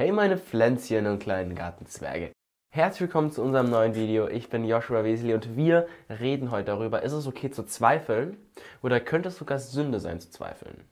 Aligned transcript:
Hey 0.00 0.12
meine 0.12 0.38
Pflänzchen 0.38 1.06
und 1.06 1.18
kleinen 1.18 1.54
Gartenzwerge. 1.54 2.32
Herzlich 2.72 3.02
willkommen 3.02 3.30
zu 3.32 3.42
unserem 3.42 3.68
neuen 3.68 3.94
Video. 3.94 4.28
Ich 4.28 4.48
bin 4.48 4.64
Joshua 4.64 5.04
Wesley 5.04 5.34
und 5.34 5.58
wir 5.58 5.88
reden 6.08 6.50
heute 6.50 6.68
darüber, 6.68 7.02
ist 7.02 7.12
es 7.12 7.26
okay 7.26 7.50
zu 7.50 7.64
zweifeln 7.64 8.38
oder 8.80 8.98
könnte 8.98 9.28
es 9.28 9.36
sogar 9.36 9.58
Sünde 9.58 10.00
sein 10.00 10.18
zu 10.18 10.30
zweifeln? 10.30 10.84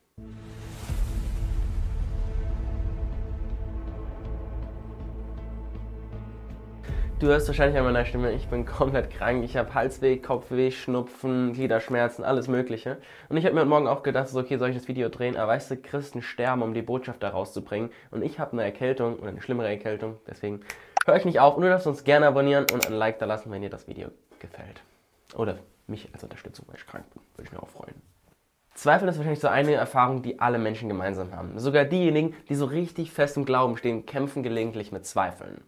Du 7.19 7.27
hörst 7.27 7.49
wahrscheinlich 7.49 7.77
an 7.77 7.83
meiner 7.83 8.05
Stimme, 8.05 8.31
ich 8.31 8.47
bin 8.47 8.65
komplett 8.65 9.09
krank. 9.09 9.43
Ich 9.43 9.57
habe 9.57 9.73
Halsweh, 9.73 10.15
Kopfweh, 10.15 10.71
Schnupfen, 10.71 11.51
Gliederschmerzen, 11.51 12.23
alles 12.23 12.47
Mögliche. 12.47 12.97
Und 13.27 13.35
ich 13.35 13.43
habe 13.43 13.55
mir 13.55 13.59
heute 13.59 13.69
Morgen 13.69 13.87
auch 13.89 14.03
gedacht, 14.03 14.29
so, 14.29 14.39
okay, 14.39 14.55
soll 14.55 14.69
ich 14.69 14.77
das 14.77 14.87
Video 14.87 15.09
drehen? 15.09 15.35
Aber 15.35 15.51
weißt 15.51 15.69
du, 15.69 15.75
Christen 15.75 16.21
sterben, 16.21 16.61
um 16.61 16.73
die 16.73 16.81
Botschaft 16.81 17.21
da 17.21 17.27
rauszubringen. 17.27 17.89
Und 18.11 18.21
ich 18.21 18.39
habe 18.39 18.53
eine 18.53 18.63
Erkältung 18.63 19.17
oder 19.17 19.27
eine 19.27 19.41
schlimmere 19.41 19.67
Erkältung. 19.67 20.15
Deswegen 20.29 20.61
höre 21.05 21.17
ich 21.17 21.25
nicht 21.25 21.41
auf. 21.41 21.57
Und 21.57 21.63
du 21.63 21.67
darfst 21.67 21.87
uns 21.87 22.05
gerne 22.05 22.25
abonnieren 22.25 22.65
und 22.71 22.87
ein 22.87 22.93
Like 22.93 23.19
da 23.19 23.25
lassen, 23.25 23.51
wenn 23.51 23.61
dir 23.61 23.69
das 23.69 23.89
Video 23.89 24.11
gefällt. 24.39 24.81
Oder 25.35 25.57
mich 25.87 26.07
als 26.13 26.23
Unterstützung, 26.23 26.67
weil 26.69 26.77
ich 26.77 26.87
krank 26.87 27.03
bin. 27.13 27.21
Würde 27.35 27.49
ich 27.49 27.51
mir 27.51 27.61
auch 27.61 27.67
freuen. 27.67 27.95
Zweifel 28.75 29.09
ist 29.09 29.17
wahrscheinlich 29.17 29.41
so 29.41 29.49
eine 29.49 29.73
Erfahrung, 29.73 30.21
die 30.21 30.39
alle 30.39 30.57
Menschen 30.57 30.87
gemeinsam 30.87 31.35
haben. 31.35 31.59
Sogar 31.59 31.83
diejenigen, 31.83 32.33
die 32.47 32.55
so 32.55 32.63
richtig 32.63 33.11
fest 33.11 33.35
im 33.35 33.43
Glauben 33.43 33.75
stehen, 33.75 34.05
kämpfen 34.05 34.41
gelegentlich 34.41 34.93
mit 34.93 35.05
Zweifeln. 35.05 35.65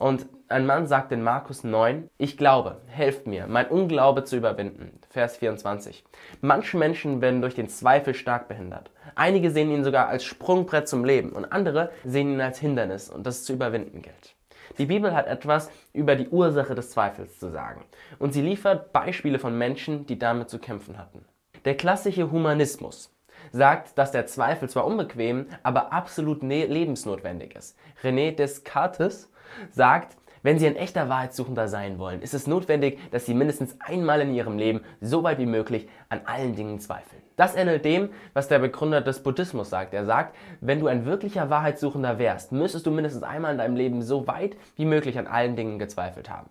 Und 0.00 0.26
ein 0.48 0.64
Mann 0.64 0.86
sagt 0.86 1.12
in 1.12 1.22
Markus 1.22 1.62
9, 1.62 2.08
ich 2.16 2.38
glaube, 2.38 2.80
helft 2.86 3.26
mir, 3.26 3.46
mein 3.46 3.68
Unglaube 3.68 4.24
zu 4.24 4.34
überwinden. 4.34 4.98
Vers 5.10 5.36
24. 5.36 6.04
Manche 6.40 6.78
Menschen 6.78 7.20
werden 7.20 7.42
durch 7.42 7.54
den 7.54 7.68
Zweifel 7.68 8.14
stark 8.14 8.48
behindert. 8.48 8.90
Einige 9.14 9.50
sehen 9.50 9.70
ihn 9.70 9.84
sogar 9.84 10.08
als 10.08 10.24
Sprungbrett 10.24 10.88
zum 10.88 11.04
Leben 11.04 11.32
und 11.32 11.52
andere 11.52 11.90
sehen 12.02 12.32
ihn 12.32 12.40
als 12.40 12.58
Hindernis 12.58 13.10
und 13.10 13.26
das 13.26 13.44
zu 13.44 13.52
überwinden 13.52 14.00
gilt. 14.00 14.36
Die 14.78 14.86
Bibel 14.86 15.14
hat 15.14 15.26
etwas 15.26 15.70
über 15.92 16.16
die 16.16 16.28
Ursache 16.28 16.74
des 16.74 16.90
Zweifels 16.92 17.38
zu 17.38 17.50
sagen 17.50 17.84
und 18.18 18.32
sie 18.32 18.42
liefert 18.42 18.94
Beispiele 18.94 19.38
von 19.38 19.58
Menschen, 19.58 20.06
die 20.06 20.18
damit 20.18 20.48
zu 20.48 20.58
kämpfen 20.58 20.96
hatten. 20.96 21.26
Der 21.66 21.76
klassische 21.76 22.30
Humanismus 22.30 23.14
sagt, 23.52 23.98
dass 23.98 24.12
der 24.12 24.26
Zweifel 24.26 24.70
zwar 24.70 24.86
unbequem, 24.86 25.46
aber 25.62 25.92
absolut 25.92 26.42
ne-, 26.42 26.64
lebensnotwendig 26.66 27.54
ist. 27.54 27.76
René 28.02 28.32
Descartes 28.34 29.29
sagt, 29.70 30.16
wenn 30.42 30.58
Sie 30.58 30.66
ein 30.66 30.76
echter 30.76 31.08
Wahrheitssuchender 31.08 31.68
sein 31.68 31.98
wollen, 31.98 32.22
ist 32.22 32.32
es 32.32 32.46
notwendig, 32.46 32.98
dass 33.10 33.26
Sie 33.26 33.34
mindestens 33.34 33.78
einmal 33.80 34.22
in 34.22 34.32
Ihrem 34.32 34.56
Leben 34.56 34.80
so 35.00 35.22
weit 35.22 35.38
wie 35.38 35.46
möglich 35.46 35.88
an 36.08 36.22
allen 36.24 36.54
Dingen 36.54 36.80
zweifeln. 36.80 37.20
Das 37.36 37.54
ähnelt 37.54 37.84
dem, 37.84 38.10
was 38.32 38.48
der 38.48 38.58
Begründer 38.58 39.00
des 39.00 39.22
Buddhismus 39.22 39.70
sagt. 39.70 39.94
Er 39.94 40.04
sagt, 40.04 40.34
wenn 40.60 40.80
du 40.80 40.86
ein 40.86 41.04
wirklicher 41.04 41.50
Wahrheitssuchender 41.50 42.18
wärst, 42.18 42.52
müsstest 42.52 42.86
du 42.86 42.90
mindestens 42.90 43.22
einmal 43.22 43.52
in 43.52 43.58
deinem 43.58 43.76
Leben 43.76 44.02
so 44.02 44.26
weit 44.26 44.56
wie 44.76 44.84
möglich 44.84 45.18
an 45.18 45.26
allen 45.26 45.56
Dingen 45.56 45.78
gezweifelt 45.78 46.30
haben. 46.30 46.50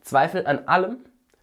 Zweifel 0.00 0.46
an 0.46 0.66
allem 0.66 0.98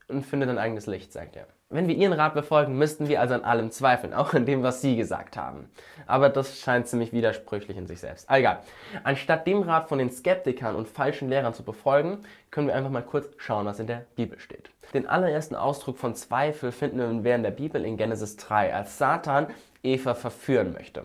und 0.07 0.25
finde 0.25 0.47
dein 0.47 0.57
eigenes 0.57 0.87
Licht, 0.87 1.13
sagt 1.13 1.35
er. 1.35 1.47
Wenn 1.69 1.89
wir 1.89 1.95
ihren 1.95 2.13
Rat 2.13 2.33
befolgen, 2.33 2.77
müssten 2.77 3.09
wir 3.09 3.19
also 3.19 3.33
an 3.33 3.43
allem 3.43 3.71
zweifeln, 3.71 4.13
auch 4.13 4.33
an 4.33 4.45
dem, 4.45 4.63
was 4.63 4.79
sie 4.79 4.95
gesagt 4.95 5.35
haben. 5.35 5.69
Aber 6.05 6.29
das 6.29 6.61
scheint 6.61 6.87
ziemlich 6.87 7.11
widersprüchlich 7.11 7.75
in 7.75 7.87
sich 7.87 7.99
selbst. 7.99 8.25
Egal. 8.29 8.59
Anstatt 9.03 9.45
dem 9.45 9.63
Rat 9.63 9.89
von 9.89 9.99
den 9.99 10.09
Skeptikern 10.09 10.77
und 10.77 10.87
falschen 10.87 11.27
Lehrern 11.27 11.53
zu 11.53 11.63
befolgen, 11.63 12.19
können 12.51 12.67
wir 12.67 12.75
einfach 12.75 12.89
mal 12.89 13.03
kurz 13.03 13.27
schauen, 13.35 13.65
was 13.65 13.79
in 13.79 13.87
der 13.87 14.05
Bibel 14.15 14.39
steht. 14.39 14.69
Den 14.93 15.07
allerersten 15.07 15.55
Ausdruck 15.55 15.97
von 15.97 16.15
Zweifel 16.15 16.71
finden 16.71 16.99
wir 16.99 17.23
während 17.25 17.43
der 17.43 17.51
Bibel 17.51 17.83
in 17.83 17.97
Genesis 17.97 18.37
3, 18.37 18.73
als 18.73 18.97
Satan 18.97 19.47
Eva 19.83 20.13
verführen 20.13 20.71
möchte. 20.71 21.03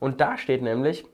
Und 0.00 0.22
da 0.22 0.38
steht 0.38 0.62
nämlich, 0.62 1.04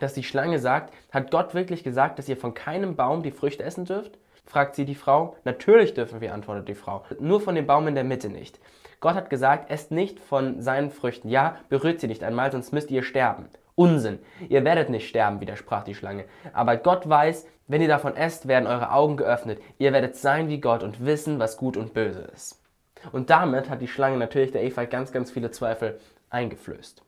dass 0.00 0.12
die 0.12 0.22
Schlange 0.22 0.58
sagt, 0.58 0.92
hat 1.12 1.30
Gott 1.30 1.54
wirklich 1.54 1.82
gesagt, 1.82 2.18
dass 2.18 2.28
ihr 2.28 2.36
von 2.36 2.52
keinem 2.52 2.94
Baum 2.94 3.22
die 3.22 3.30
Früchte 3.30 3.64
essen 3.64 3.86
dürft? 3.86 4.18
Fragt 4.44 4.74
sie 4.74 4.84
die 4.84 4.94
Frau. 4.94 5.36
Natürlich 5.44 5.94
dürfen 5.94 6.20
wir, 6.20 6.34
antwortet 6.34 6.68
die 6.68 6.74
Frau. 6.74 7.04
Nur 7.20 7.40
von 7.40 7.54
dem 7.54 7.66
Baum 7.66 7.88
in 7.88 7.94
der 7.94 8.04
Mitte 8.04 8.28
nicht. 8.28 8.58
Gott 9.00 9.14
hat 9.14 9.30
gesagt, 9.30 9.70
esst 9.70 9.90
nicht 9.90 10.20
von 10.20 10.60
seinen 10.60 10.90
Früchten. 10.90 11.28
Ja, 11.28 11.56
berührt 11.68 12.00
sie 12.00 12.06
nicht 12.06 12.22
einmal, 12.22 12.52
sonst 12.52 12.72
müsst 12.72 12.90
ihr 12.90 13.02
sterben. 13.02 13.48
Unsinn. 13.74 14.18
Ihr 14.48 14.64
werdet 14.64 14.90
nicht 14.90 15.08
sterben, 15.08 15.40
widersprach 15.40 15.82
die 15.82 15.94
Schlange. 15.94 16.24
Aber 16.52 16.76
Gott 16.76 17.08
weiß, 17.08 17.46
wenn 17.66 17.82
ihr 17.82 17.88
davon 17.88 18.16
esst, 18.16 18.46
werden 18.48 18.66
eure 18.66 18.92
Augen 18.92 19.16
geöffnet. 19.16 19.60
Ihr 19.78 19.92
werdet 19.92 20.16
sein 20.16 20.48
wie 20.48 20.60
Gott 20.60 20.82
und 20.82 21.04
wissen, 21.04 21.38
was 21.38 21.56
gut 21.56 21.76
und 21.76 21.94
böse 21.94 22.22
ist. 22.34 22.62
Und 23.10 23.30
damit 23.30 23.70
hat 23.70 23.80
die 23.80 23.88
Schlange 23.88 24.18
natürlich 24.18 24.52
der 24.52 24.62
Eva 24.62 24.84
ganz, 24.84 25.10
ganz 25.10 25.30
viele 25.30 25.50
Zweifel 25.50 25.98
eingeflößt. 26.30 27.02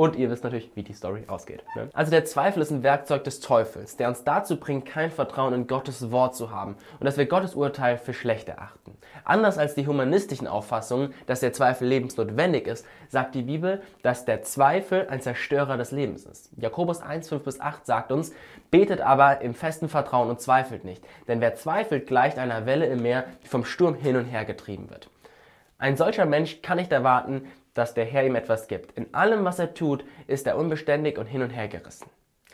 Und 0.00 0.16
ihr 0.16 0.30
wisst 0.30 0.44
natürlich, 0.44 0.70
wie 0.76 0.82
die 0.82 0.94
Story 0.94 1.24
ausgeht. 1.26 1.62
Ne? 1.76 1.90
Also 1.92 2.10
der 2.10 2.24
Zweifel 2.24 2.62
ist 2.62 2.70
ein 2.70 2.82
Werkzeug 2.82 3.22
des 3.24 3.40
Teufels, 3.40 3.98
der 3.98 4.08
uns 4.08 4.24
dazu 4.24 4.58
bringt, 4.58 4.86
kein 4.86 5.10
Vertrauen 5.10 5.52
in 5.52 5.66
Gottes 5.66 6.10
Wort 6.10 6.34
zu 6.34 6.50
haben 6.50 6.76
und 6.98 7.04
dass 7.04 7.18
wir 7.18 7.26
Gottes 7.26 7.54
Urteil 7.54 7.98
für 7.98 8.14
schlecht 8.14 8.48
erachten. 8.48 8.96
Anders 9.24 9.58
als 9.58 9.74
die 9.74 9.86
humanistischen 9.86 10.46
Auffassungen, 10.46 11.12
dass 11.26 11.40
der 11.40 11.52
Zweifel 11.52 11.86
lebensnotwendig 11.86 12.66
ist, 12.66 12.86
sagt 13.10 13.34
die 13.34 13.42
Bibel, 13.42 13.82
dass 14.02 14.24
der 14.24 14.42
Zweifel 14.42 15.06
ein 15.10 15.20
Zerstörer 15.20 15.76
des 15.76 15.90
Lebens 15.92 16.24
ist. 16.24 16.48
Jakobus 16.56 17.02
1, 17.02 17.28
5 17.28 17.44
bis 17.44 17.60
8 17.60 17.84
sagt 17.84 18.10
uns, 18.10 18.32
betet 18.70 19.02
aber 19.02 19.42
im 19.42 19.52
festen 19.52 19.90
Vertrauen 19.90 20.30
und 20.30 20.40
zweifelt 20.40 20.82
nicht, 20.82 21.04
denn 21.28 21.42
wer 21.42 21.56
zweifelt, 21.56 22.06
gleicht 22.06 22.38
einer 22.38 22.64
Welle 22.64 22.86
im 22.86 23.02
Meer, 23.02 23.26
die 23.44 23.48
vom 23.48 23.66
Sturm 23.66 23.96
hin 23.96 24.16
und 24.16 24.24
her 24.24 24.46
getrieben 24.46 24.88
wird. 24.88 25.10
Ein 25.76 25.96
solcher 25.96 26.26
Mensch 26.26 26.60
kann 26.60 26.76
nicht 26.76 26.92
erwarten, 26.92 27.46
dass 27.74 27.94
der 27.94 28.04
Herr 28.04 28.26
ihm 28.26 28.34
etwas 28.34 28.68
gibt. 28.68 28.96
In 28.96 29.12
allem, 29.14 29.44
was 29.44 29.58
er 29.58 29.74
tut, 29.74 30.04
ist 30.26 30.46
er 30.46 30.56
unbeständig 30.56 31.18
und 31.18 31.26
hin 31.26 31.42
und 31.42 31.50
her 31.50 31.68
gerissen. 31.68 32.08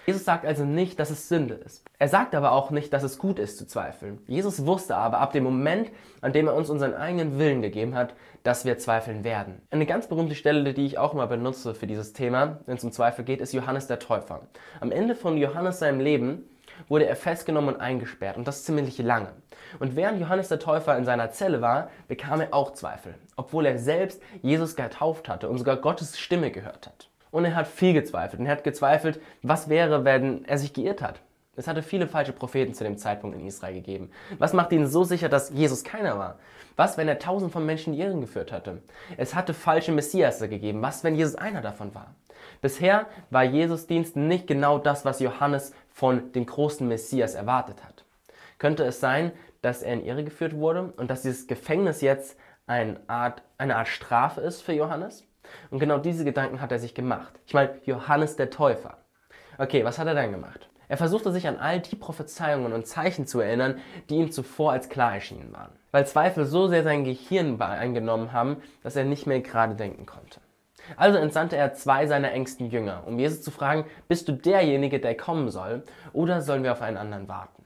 Jesus 0.06 0.24
sagt 0.24 0.46
also 0.46 0.64
nicht, 0.64 1.00
dass 1.00 1.10
es 1.10 1.28
Sünde 1.28 1.54
ist. 1.54 1.84
Er 1.98 2.06
sagt 2.06 2.36
aber 2.36 2.52
auch 2.52 2.70
nicht, 2.70 2.92
dass 2.92 3.02
es 3.02 3.18
gut 3.18 3.40
ist 3.40 3.58
zu 3.58 3.66
zweifeln. 3.66 4.20
Jesus 4.28 4.64
wusste 4.64 4.94
aber 4.94 5.18
ab 5.18 5.32
dem 5.32 5.42
Moment, 5.42 5.90
an 6.20 6.32
dem 6.32 6.46
er 6.46 6.54
uns 6.54 6.70
unseren 6.70 6.94
eigenen 6.94 7.40
Willen 7.40 7.60
gegeben 7.60 7.96
hat, 7.96 8.14
dass 8.44 8.64
wir 8.64 8.78
zweifeln 8.78 9.24
werden. 9.24 9.62
Eine 9.70 9.84
ganz 9.84 10.06
berühmte 10.06 10.36
Stelle, 10.36 10.74
die 10.74 10.86
ich 10.86 10.98
auch 10.98 11.12
mal 11.12 11.26
benutze 11.26 11.74
für 11.74 11.88
dieses 11.88 12.12
Thema, 12.12 12.60
wenn 12.66 12.76
es 12.76 12.84
um 12.84 12.92
Zweifel 12.92 13.24
geht, 13.24 13.40
ist 13.40 13.52
Johannes 13.52 13.88
der 13.88 13.98
Täufer. 13.98 14.46
Am 14.78 14.92
Ende 14.92 15.16
von 15.16 15.36
Johannes 15.36 15.80
seinem 15.80 15.98
Leben 15.98 16.44
wurde 16.88 17.06
er 17.06 17.16
festgenommen 17.16 17.74
und 17.74 17.80
eingesperrt 17.80 18.36
und 18.36 18.46
das 18.46 18.64
ziemlich 18.64 18.98
lange. 18.98 19.32
Und 19.78 19.96
während 19.96 20.20
Johannes 20.20 20.48
der 20.48 20.58
Täufer 20.58 20.96
in 20.96 21.04
seiner 21.04 21.30
Zelle 21.30 21.60
war, 21.60 21.90
bekam 22.08 22.40
er 22.40 22.54
auch 22.54 22.72
Zweifel, 22.72 23.14
obwohl 23.36 23.66
er 23.66 23.78
selbst 23.78 24.22
Jesus 24.42 24.76
getauft 24.76 25.28
hatte 25.28 25.48
und 25.48 25.58
sogar 25.58 25.76
Gottes 25.76 26.18
Stimme 26.18 26.50
gehört 26.50 26.86
hat. 26.86 27.10
Und 27.30 27.44
er 27.44 27.54
hat 27.54 27.66
viel 27.66 27.92
gezweifelt 27.92 28.40
und 28.40 28.46
er 28.46 28.52
hat 28.52 28.64
gezweifelt, 28.64 29.20
was 29.42 29.68
wäre, 29.68 30.04
wenn 30.04 30.44
er 30.44 30.58
sich 30.58 30.72
geirrt 30.72 31.02
hat. 31.02 31.20
Es 31.56 31.66
hatte 31.66 31.82
viele 31.82 32.06
falsche 32.06 32.32
Propheten 32.32 32.74
zu 32.74 32.84
dem 32.84 32.98
Zeitpunkt 32.98 33.36
in 33.36 33.46
Israel 33.46 33.74
gegeben. 33.74 34.10
Was 34.38 34.52
macht 34.52 34.72
ihn 34.72 34.86
so 34.86 35.04
sicher, 35.04 35.30
dass 35.30 35.50
Jesus 35.50 35.84
keiner 35.84 36.18
war? 36.18 36.38
Was, 36.76 36.98
wenn 36.98 37.08
er 37.08 37.18
tausend 37.18 37.50
von 37.50 37.64
Menschen 37.64 37.94
in 37.94 38.00
Irren 38.00 38.20
geführt 38.20 38.52
hatte? 38.52 38.82
Es 39.16 39.34
hatte 39.34 39.54
falsche 39.54 39.92
Messiasse 39.92 40.50
gegeben. 40.50 40.82
Was, 40.82 41.02
wenn 41.02 41.14
Jesus 41.14 41.34
einer 41.34 41.62
davon 41.62 41.94
war? 41.94 42.14
Bisher 42.60 43.06
war 43.30 43.44
Jesus 43.44 43.86
Dienst 43.86 44.16
nicht 44.16 44.46
genau 44.46 44.78
das, 44.78 45.06
was 45.06 45.20
Johannes 45.20 45.72
von 45.96 46.30
dem 46.32 46.44
großen 46.44 46.86
Messias 46.86 47.34
erwartet 47.34 47.82
hat. 47.82 48.04
Könnte 48.58 48.84
es 48.84 49.00
sein, 49.00 49.32
dass 49.62 49.82
er 49.82 49.94
in 49.94 50.04
Irre 50.04 50.24
geführt 50.24 50.54
wurde 50.54 50.92
und 50.98 51.10
dass 51.10 51.22
dieses 51.22 51.46
Gefängnis 51.46 52.02
jetzt 52.02 52.38
eine 52.66 53.00
Art, 53.06 53.42
eine 53.56 53.76
Art 53.76 53.88
Strafe 53.88 54.42
ist 54.42 54.60
für 54.60 54.74
Johannes? 54.74 55.24
Und 55.70 55.78
genau 55.78 55.96
diese 55.96 56.26
Gedanken 56.26 56.60
hat 56.60 56.70
er 56.70 56.80
sich 56.80 56.94
gemacht. 56.94 57.40
Ich 57.46 57.54
meine, 57.54 57.80
Johannes 57.86 58.36
der 58.36 58.50
Täufer. 58.50 58.98
Okay, 59.56 59.86
was 59.86 59.98
hat 59.98 60.06
er 60.06 60.14
dann 60.14 60.32
gemacht? 60.32 60.68
Er 60.88 60.98
versuchte 60.98 61.32
sich 61.32 61.48
an 61.48 61.56
all 61.56 61.80
die 61.80 61.96
Prophezeiungen 61.96 62.74
und 62.74 62.86
Zeichen 62.86 63.26
zu 63.26 63.40
erinnern, 63.40 63.80
die 64.10 64.16
ihm 64.16 64.30
zuvor 64.30 64.72
als 64.72 64.90
klar 64.90 65.14
erschienen 65.14 65.50
waren. 65.54 65.72
Weil 65.92 66.06
Zweifel 66.06 66.44
so 66.44 66.68
sehr 66.68 66.82
sein 66.82 67.04
Gehirn 67.04 67.58
eingenommen 67.58 68.32
haben, 68.32 68.58
dass 68.82 68.96
er 68.96 69.04
nicht 69.04 69.26
mehr 69.26 69.40
gerade 69.40 69.76
denken 69.76 70.04
konnte. 70.04 70.40
Also 70.96 71.18
entsandte 71.18 71.56
er 71.56 71.74
zwei 71.74 72.06
seiner 72.06 72.32
engsten 72.32 72.70
Jünger, 72.70 73.02
um 73.06 73.18
Jesus 73.18 73.42
zu 73.42 73.50
fragen, 73.50 73.84
bist 74.08 74.28
du 74.28 74.32
derjenige, 74.32 75.00
der 75.00 75.16
kommen 75.16 75.50
soll, 75.50 75.82
oder 76.12 76.42
sollen 76.42 76.62
wir 76.62 76.72
auf 76.72 76.82
einen 76.82 76.96
anderen 76.96 77.28
warten? 77.28 77.64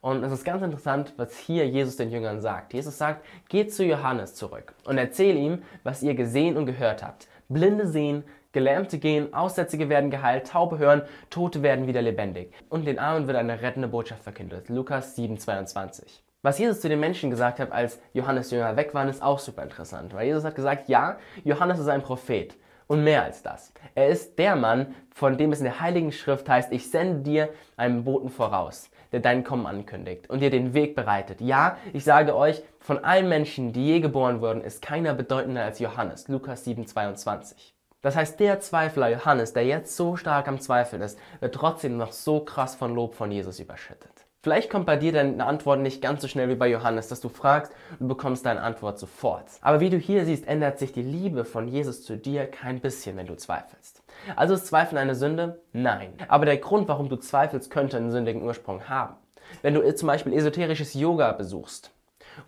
Und 0.00 0.22
es 0.22 0.32
ist 0.32 0.44
ganz 0.44 0.62
interessant, 0.62 1.14
was 1.16 1.36
hier 1.36 1.66
Jesus 1.66 1.96
den 1.96 2.10
Jüngern 2.10 2.40
sagt. 2.40 2.72
Jesus 2.74 2.96
sagt, 2.96 3.24
geht 3.48 3.74
zu 3.74 3.84
Johannes 3.84 4.34
zurück 4.34 4.74
und 4.84 4.98
erzähl 4.98 5.36
ihm, 5.36 5.62
was 5.82 6.02
ihr 6.02 6.14
gesehen 6.14 6.56
und 6.56 6.66
gehört 6.66 7.02
habt. 7.02 7.26
Blinde 7.48 7.86
sehen, 7.86 8.22
Gelähmte 8.52 8.98
gehen, 8.98 9.34
Aussätzige 9.34 9.88
werden 9.88 10.10
geheilt, 10.10 10.46
Taube 10.46 10.78
hören, 10.78 11.02
Tote 11.28 11.62
werden 11.62 11.86
wieder 11.86 12.02
lebendig. 12.02 12.52
Und 12.68 12.86
den 12.86 12.98
Armen 12.98 13.26
wird 13.26 13.36
eine 13.36 13.60
rettende 13.62 13.88
Botschaft 13.88 14.22
verkündet. 14.22 14.68
Lukas 14.68 15.14
7, 15.16 15.38
22. 15.38 16.25
Was 16.46 16.60
Jesus 16.60 16.80
zu 16.80 16.88
den 16.88 17.00
Menschen 17.00 17.28
gesagt 17.28 17.58
hat, 17.58 17.72
als 17.72 17.98
Johannes 18.12 18.52
Jünger 18.52 18.76
weg 18.76 18.94
waren, 18.94 19.08
ist 19.08 19.20
auch 19.20 19.40
super 19.40 19.64
interessant. 19.64 20.14
Weil 20.14 20.28
Jesus 20.28 20.44
hat 20.44 20.54
gesagt, 20.54 20.88
ja, 20.88 21.18
Johannes 21.42 21.80
ist 21.80 21.88
ein 21.88 22.02
Prophet. 22.02 22.54
Und 22.86 23.02
mehr 23.02 23.24
als 23.24 23.42
das. 23.42 23.72
Er 23.96 24.10
ist 24.10 24.38
der 24.38 24.54
Mann, 24.54 24.94
von 25.12 25.36
dem 25.36 25.50
es 25.50 25.58
in 25.58 25.64
der 25.64 25.80
Heiligen 25.80 26.12
Schrift 26.12 26.48
heißt, 26.48 26.70
ich 26.70 26.88
sende 26.88 27.22
dir 27.22 27.48
einen 27.76 28.04
Boten 28.04 28.28
voraus, 28.28 28.90
der 29.10 29.18
dein 29.18 29.42
Kommen 29.42 29.66
ankündigt 29.66 30.30
und 30.30 30.38
dir 30.38 30.50
den 30.50 30.72
Weg 30.72 30.94
bereitet. 30.94 31.40
Ja, 31.40 31.78
ich 31.92 32.04
sage 32.04 32.36
euch, 32.36 32.62
von 32.78 33.02
allen 33.02 33.28
Menschen, 33.28 33.72
die 33.72 33.84
je 33.84 33.98
geboren 33.98 34.40
wurden, 34.40 34.60
ist 34.60 34.82
keiner 34.82 35.14
bedeutender 35.14 35.64
als 35.64 35.80
Johannes. 35.80 36.28
Lukas 36.28 36.62
7, 36.62 36.86
22. 36.86 37.74
Das 38.02 38.14
heißt, 38.14 38.38
der 38.38 38.60
Zweifler 38.60 39.08
Johannes, 39.08 39.52
der 39.52 39.66
jetzt 39.66 39.96
so 39.96 40.14
stark 40.14 40.46
am 40.46 40.60
Zweifeln 40.60 41.02
ist, 41.02 41.18
wird 41.40 41.56
trotzdem 41.56 41.96
noch 41.96 42.12
so 42.12 42.38
krass 42.38 42.76
von 42.76 42.94
Lob 42.94 43.16
von 43.16 43.32
Jesus 43.32 43.58
überschüttet. 43.58 44.15
Vielleicht 44.46 44.70
kommt 44.70 44.86
bei 44.86 44.94
dir 44.94 45.10
deine 45.10 45.44
Antwort 45.44 45.80
nicht 45.80 46.00
ganz 46.00 46.22
so 46.22 46.28
schnell 46.28 46.48
wie 46.48 46.54
bei 46.54 46.68
Johannes, 46.68 47.08
dass 47.08 47.20
du 47.20 47.28
fragst 47.28 47.72
und 47.98 48.06
bekommst 48.06 48.46
deine 48.46 48.60
Antwort 48.60 48.96
sofort. 48.96 49.48
Aber 49.60 49.80
wie 49.80 49.90
du 49.90 49.96
hier 49.96 50.24
siehst, 50.24 50.46
ändert 50.46 50.78
sich 50.78 50.92
die 50.92 51.02
Liebe 51.02 51.44
von 51.44 51.66
Jesus 51.66 52.04
zu 52.04 52.16
dir 52.16 52.46
kein 52.46 52.78
bisschen, 52.78 53.16
wenn 53.16 53.26
du 53.26 53.36
zweifelst. 53.36 54.04
Also 54.36 54.54
ist 54.54 54.68
Zweifeln 54.68 54.98
eine 54.98 55.16
Sünde? 55.16 55.62
Nein. 55.72 56.12
Aber 56.28 56.46
der 56.46 56.58
Grund, 56.58 56.86
warum 56.86 57.08
du 57.08 57.16
zweifelst, 57.16 57.72
könnte 57.72 57.96
einen 57.96 58.12
sündigen 58.12 58.44
Ursprung 58.44 58.88
haben. 58.88 59.16
Wenn 59.62 59.74
du 59.74 59.94
zum 59.96 60.06
Beispiel 60.06 60.32
esoterisches 60.32 60.94
Yoga 60.94 61.32
besuchst 61.32 61.90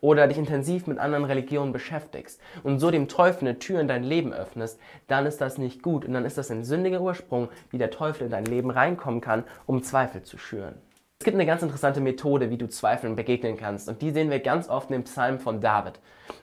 oder 0.01 0.29
dich 0.29 0.39
intensiv 0.39 0.87
mit 0.87 0.99
anderen 1.01 1.25
Religionen 1.25 1.73
beschäftigst 1.73 2.41
und 2.63 2.79
so 2.79 2.93
dem 2.93 3.09
Teufel 3.09 3.49
eine 3.49 3.59
Tür 3.59 3.81
in 3.81 3.89
dein 3.89 4.05
Leben 4.05 4.33
öffnest, 4.33 4.79
dann 5.09 5.27
ist 5.27 5.41
das 5.41 5.59
nicht 5.59 5.83
gut 5.83 6.05
und 6.05 6.13
dann 6.13 6.25
ist 6.25 6.39
das 6.39 6.53
ein 6.53 6.63
sündiger 6.63 7.01
Ursprung, 7.01 7.49
wie 7.71 7.79
der 7.79 7.91
Teufel 7.91 8.27
in 8.27 8.31
dein 8.31 8.45
Leben 8.45 8.71
reinkommen 8.71 9.21
kann, 9.21 9.43
um 9.67 9.83
Zweifel 9.83 10.23
zu 10.23 10.39
schüren. 10.39 10.77
Es 11.21 11.25
gibt 11.25 11.35
eine 11.35 11.47
ganz 11.47 11.63
interessante 11.63 12.01
Methode, 12.01 12.49
wie 12.49 12.59
du 12.59 12.69
Zweifeln 12.69 13.17
begegnen 13.17 13.57
kannst. 13.57 13.89
Und 13.89 14.03
die 14.03 14.13
sehen 14.13 14.31
wir 14.31 14.39
ganz 14.39 14.69
oft 14.69 14.89
im 14.93 15.03
Psalm 15.03 15.41
von 15.41 15.61
David. 15.61 15.99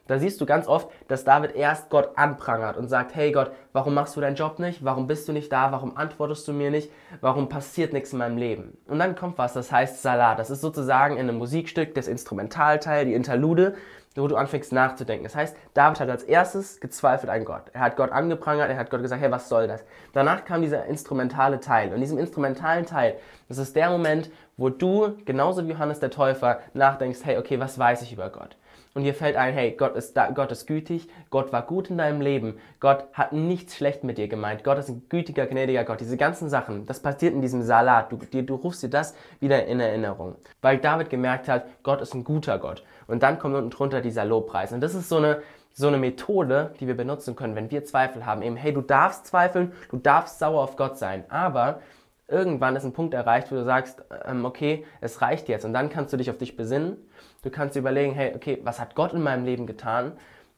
Da 0.06 0.20
siehst 0.20 0.42
du 0.42 0.46
ganz 0.46 0.68
oft, 0.68 0.90
dass 1.08 1.24
David 1.24 1.56
erst 1.56 1.90
Gott 1.90 2.18
anprangert 2.18 2.76
und 2.76 2.90
sagt, 2.90 3.16
hey 3.16 3.32
Gott, 3.32 3.52
warum 3.72 3.94
machst 3.94 4.18
du 4.18 4.22
deinen 4.22 4.36
Job 4.36 4.60
nicht? 4.60 4.84
Warum 4.84 5.08
bist 5.08 5.30
du 5.30 5.32
nicht 5.32 5.50
da? 5.50 5.72
Warum 5.72 5.96
antwortest 5.96 6.46
du 6.50 6.52
mir 6.52 6.72
nicht? 6.72 6.92
Warum 7.22 7.48
passiert 7.48 7.94
nichts 7.94 8.12
in 8.12 8.20
meinem 8.20 8.36
Leben? 8.36 8.78
Und 8.86 9.00
dann 9.00 9.16
kommt 9.16 9.38
was, 9.38 9.54
das 9.54 9.72
heißt 9.72 10.02
Salat. 10.02 10.40
Das 10.40 10.50
ist 10.50 10.60
sozusagen 10.60 11.16
in 11.16 11.30
einem 11.30 11.38
Musikstück 11.38 11.96
das 11.96 12.10
Instrumentalteil, 12.10 13.06
die 13.06 13.14
Interlude 13.14 13.76
wo 14.16 14.28
du 14.28 14.36
anfängst 14.38 14.72
nachzudenken. 14.72 15.26
Das 15.26 15.36
heißt, 15.36 15.58
David 15.74 16.00
hat 16.00 16.10
als 16.10 16.24
erstes 16.24 16.80
gezweifelt 16.80 17.30
an 17.30 17.44
Gott. 17.44 17.64
Er 17.74 17.82
hat 17.82 17.98
Gott 17.98 18.12
angeprangert, 18.12 18.70
er 18.70 18.78
hat 18.78 18.90
Gott 18.90 19.02
gesagt, 19.02 19.22
hey, 19.22 19.30
was 19.30 19.50
soll 19.50 19.68
das? 19.68 19.84
Danach 20.14 20.46
kam 20.46 20.62
dieser 20.62 20.86
instrumentale 20.86 21.60
Teil. 21.60 21.90
Und 21.90 21.96
in 21.96 22.02
diesem 22.02 22.18
instrumentalen 22.18 22.86
Teil, 22.86 23.16
das 23.50 23.58
ist 23.58 23.76
der 23.76 23.90
Moment, 23.90 24.32
wo 24.58 24.70
du, 24.70 25.18
genauso 25.26 25.66
wie 25.66 25.72
Johannes 25.72 26.00
der 26.00 26.12
Täufer, 26.12 26.60
nachdenkst, 26.74 27.20
hey, 27.24 27.38
okay, 27.38 27.60
was 27.60 27.78
weiß 27.78 28.02
ich 28.02 28.14
über 28.14 28.30
Gott? 28.30 28.58
Und 28.96 29.04
dir 29.04 29.14
fällt 29.14 29.36
ein, 29.36 29.54
hey, 29.54 29.72
Gott 29.72 29.94
ist, 29.98 30.16
da, 30.16 30.30
Gott 30.30 30.54
ist 30.54 30.68
gütig, 30.68 31.10
Gott 31.30 31.52
war 31.52 31.64
gut 31.64 31.90
in 31.90 31.98
deinem 31.98 32.22
Leben, 32.22 32.58
Gott 32.80 33.04
hat 33.12 33.34
nichts 33.34 33.76
schlecht 33.76 34.06
mit 34.06 34.18
dir 34.18 34.30
gemeint, 34.30 34.64
Gott 34.64 34.78
ist 34.78 34.88
ein 34.88 35.04
gütiger, 35.10 35.48
gnädiger 35.48 35.84
Gott. 35.84 36.00
Diese 36.00 36.16
ganzen 36.16 36.50
Sachen, 36.50 36.86
das 36.86 37.02
passiert 37.02 37.34
in 37.34 37.42
diesem 37.42 37.62
Salat. 37.62 38.10
Du, 38.10 38.16
dir, 38.16 38.44
du 38.44 38.56
rufst 38.56 38.84
dir 38.84 38.90
das 38.90 39.14
wieder 39.42 39.66
in 39.66 39.82
Erinnerung. 39.82 40.36
Weil 40.62 40.78
David 40.78 41.10
gemerkt 41.10 41.50
hat, 41.50 41.66
Gott 41.84 42.00
ist 42.00 42.14
ein 42.14 42.24
guter 42.24 42.58
Gott. 42.58 42.86
Und 43.08 43.22
dann 43.22 43.38
kommt 43.38 43.56
unten 43.56 43.70
drunter 43.70 44.00
dieser 44.00 44.24
Lobpreis. 44.24 44.72
Und 44.72 44.80
das 44.80 44.96
ist 44.96 45.10
so 45.10 45.18
eine, 45.18 45.42
so 45.74 45.90
eine 45.90 45.98
Methode, 45.98 46.74
die 46.80 46.88
wir 46.88 46.96
benutzen 46.96 47.36
können, 47.36 47.56
wenn 47.56 47.70
wir 47.72 47.84
Zweifel 47.84 48.26
haben. 48.26 48.42
Eben, 48.42 48.56
hey, 48.56 48.74
du 48.74 48.80
darfst 48.80 49.28
zweifeln, 49.28 49.74
du 49.90 49.98
darfst 49.98 50.40
sauer 50.40 50.62
auf 50.62 50.78
Gott 50.78 50.98
sein, 50.98 51.26
aber 51.28 51.82
irgendwann 52.28 52.76
ist 52.76 52.84
ein 52.84 52.94
Punkt 52.94 53.14
erreicht, 53.14 53.52
wo 53.52 53.56
du 53.56 53.64
sagst, 53.64 54.04
ähm, 54.26 54.46
okay, 54.46 54.86
es 55.02 55.22
reicht 55.22 55.48
jetzt. 55.48 55.66
Und 55.66 55.74
dann 55.74 55.90
kannst 55.90 56.14
du 56.14 56.18
dich 56.18 56.30
auf 56.30 56.38
dich 56.38 56.56
besinnen. 56.56 56.98
Du 57.44 57.50
kannst 57.50 57.76
überlegen, 57.76 58.14
hey, 58.14 58.34
okay, 58.36 58.60
was 58.64 58.80
hat 58.80 58.96
Gott 58.96 59.14
in 59.14 59.22
meinem 59.22 59.46
Leben 59.46 59.68
getan? 59.68 60.14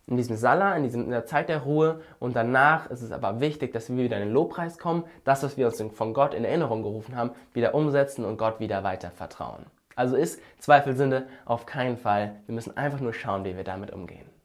In 0.06 0.16
diesem 0.16 0.38
Sala, 0.38 0.76
in, 0.78 0.84
diesem, 0.84 1.04
in 1.04 1.12
der 1.12 1.26
Zeit 1.26 1.50
der 1.50 1.64
Ruhe. 1.64 2.02
Und 2.20 2.36
danach 2.36 2.90
ist 2.90 3.02
es 3.02 3.12
aber 3.12 3.42
wichtig, 3.42 3.74
dass 3.74 3.90
wir 3.90 4.04
wieder 4.04 4.18
in 4.18 4.24
den 4.24 4.34
Lobpreis 4.34 4.78
kommen, 4.78 5.04
das, 5.26 5.44
was 5.44 5.58
wir 5.58 5.68
uns 5.68 5.84
von 5.94 6.14
Gott 6.14 6.34
in 6.34 6.46
Erinnerung 6.46 6.84
gerufen 6.84 7.16
haben, 7.16 7.32
wieder 7.54 7.76
umsetzen 7.76 8.24
und 8.24 8.38
Gott 8.38 8.60
wieder 8.60 8.84
weiter 8.84 9.12
vertrauen. 9.12 9.66
Also 9.96 10.16
ist 10.16 10.40
Zweifelsünde 10.60 11.28
auf 11.44 11.66
keinen 11.66 11.98
Fall. 11.98 12.36
Wir 12.46 12.56
müssen 12.56 12.78
einfach 12.78 13.00
nur 13.00 13.14
schauen, 13.14 13.44
wie 13.44 13.58
wir 13.58 13.64
damit 13.64 13.92
umgehen. 13.92 14.37